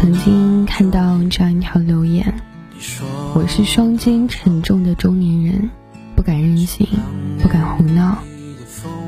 [0.00, 2.32] 曾经看到这样一条留言：
[3.34, 5.70] 我是双肩沉重的中年人，
[6.14, 6.86] 不敢任性，
[7.42, 8.16] 不敢胡闹，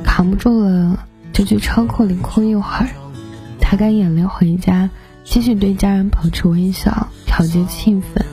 [0.02, 2.88] 扛不住了就去车库里哭一会儿，
[3.60, 4.90] 擦干眼泪回家，
[5.22, 8.24] 继续对家人保持微笑，调节气氛。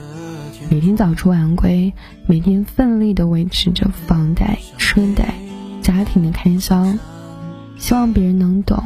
[0.68, 1.94] 每天早出晚归，
[2.26, 5.32] 每天奋力的维持着房贷、车贷、
[5.80, 6.92] 家庭的开销，
[7.78, 8.82] 希望别人能懂，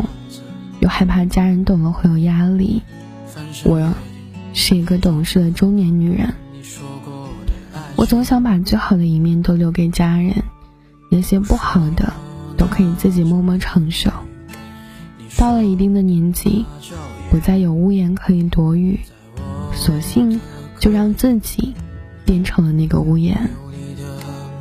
[0.80, 2.82] 又害怕家人懂了会有压力。
[3.64, 3.92] 我
[4.54, 6.34] 是一个懂事的中年女人，
[7.96, 10.42] 我总想把最好的一面都留给家人，
[11.10, 12.12] 那些不好的
[12.56, 14.10] 都可以自己默默承受。
[15.36, 16.64] 到了一定的年纪，
[17.30, 19.00] 不再有屋檐可以躲雨，
[19.74, 20.40] 索性。
[20.78, 21.74] 就让自己
[22.24, 23.50] 变成了那个屋檐，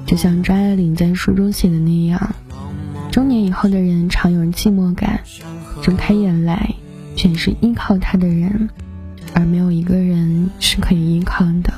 [0.05, 2.35] 就像张爱玲在书中写的那样，
[3.11, 5.21] 中年以后的人常有寂寞感，
[5.81, 6.75] 睁开眼来
[7.21, 8.67] 全是依靠他的人，
[9.35, 11.71] 而没有一个人是可以依靠的。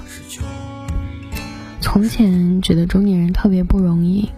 [1.82, 4.30] 从前觉得中年人特别不容易，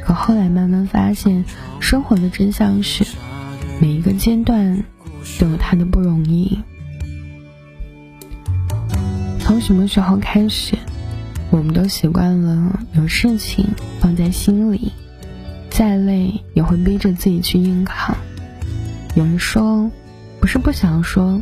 [0.00, 1.44] 可后来慢慢发现，
[1.78, 3.06] 生活的真相是，
[3.80, 4.82] 每一个阶段
[5.38, 6.58] 都有他的不容易。
[9.38, 10.76] 从什么时候开始，
[11.52, 13.64] 我们都习惯了有事情
[14.00, 14.90] 放在心里，
[15.70, 18.16] 再累也会逼着自己去硬扛。
[19.14, 19.88] 有人说，
[20.42, 21.40] 不是不想说，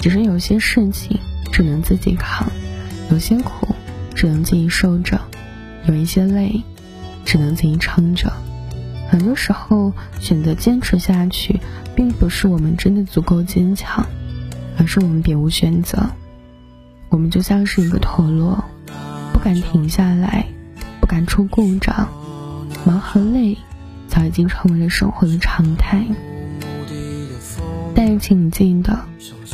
[0.00, 1.16] 只是有些事情
[1.52, 2.50] 只能自己扛，
[3.08, 3.68] 有些苦
[4.16, 5.20] 只能自己受着，
[5.86, 6.60] 有一些累
[7.24, 8.32] 只能自己撑着。
[9.08, 11.60] 很多时候，选择坚持下去，
[11.94, 14.04] 并不是我们真的足够坚强，
[14.76, 16.04] 而是我们别无选择。
[17.10, 18.64] 我们就像是一个陀螺，
[19.32, 20.44] 不敢停下来，
[21.00, 22.08] 不敢出故障，
[22.84, 23.56] 忙和累
[24.08, 26.04] 早已经成为了生活的常态。
[27.94, 28.98] 但是，请你记得，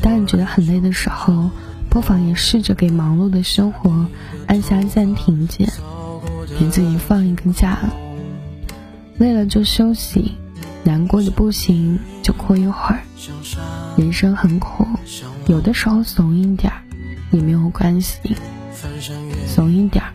[0.02, 1.50] 当你觉得很累的时候，
[1.90, 4.06] 不妨也试着给忙碌的生活
[4.46, 5.70] 按下暂停键，
[6.58, 7.78] 给自己放一个假。
[9.18, 10.34] 累了就休息，
[10.84, 13.00] 难过的不行就哭一会儿。
[13.96, 14.86] 人生很苦，
[15.46, 16.82] 有的时候怂一点儿。
[17.30, 18.18] 也没有关系，
[19.46, 20.14] 怂一点儿，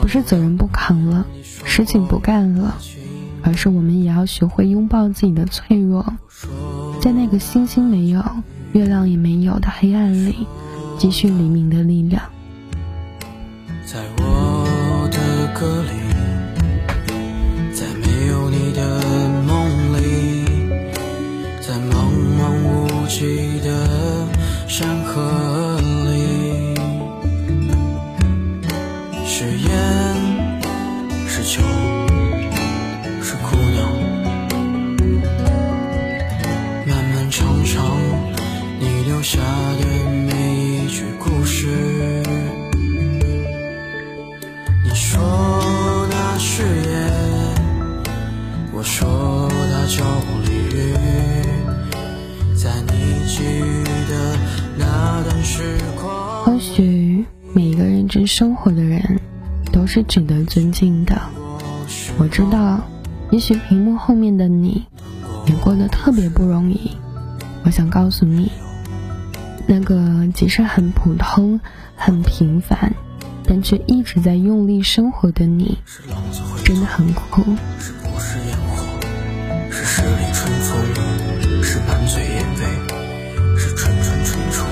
[0.00, 1.26] 不是责任不扛了，
[1.62, 2.74] 事情不干了，
[3.42, 6.14] 而是我们也要学会拥抱自己的脆弱，
[7.04, 8.24] 在那个星星没有、
[8.72, 10.46] 月亮也没有的黑暗里，
[10.96, 12.22] 积蓄黎明的力量。
[13.84, 15.18] 在我的
[15.52, 15.90] 歌里，
[17.74, 18.80] 在没有你的
[19.46, 19.52] 梦
[19.92, 20.46] 里，
[21.60, 22.08] 在茫
[22.40, 24.26] 茫无际的
[24.66, 26.14] 山河里。
[31.44, 31.93] 下
[39.78, 41.68] 的每一句故事，
[44.84, 47.10] 你说那是夜，
[48.72, 50.04] 我说它叫
[50.44, 50.94] 离雨，
[52.56, 52.92] 在你
[53.36, 54.36] 给予的
[54.78, 56.44] 那段时光。
[56.44, 59.20] 或许每一个认真生活的人
[59.72, 61.20] 都是值得尊敬的。
[62.18, 62.80] 我知道，
[63.30, 64.84] 也许屏幕后面的你
[65.46, 66.92] 也过得特别不容易。
[67.64, 68.50] 我想告诉你。
[69.76, 71.58] 那个其实很普通、
[71.96, 72.94] 很平凡，
[73.44, 75.76] 但却一直在用力生活的你，
[76.64, 77.42] 真的很苦。
[77.80, 78.84] 是不是烟火？
[79.72, 80.78] 是十里春风？
[81.60, 83.58] 是满嘴烟味？
[83.58, 84.64] 是蠢蠢蠢蠢？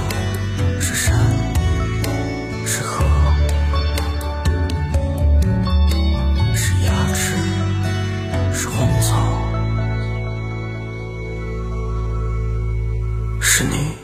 [0.80, 1.18] 是山？
[2.64, 3.04] 是河？
[6.54, 7.34] 是牙齿？
[8.54, 9.10] 是荒草？
[13.40, 14.00] 是你。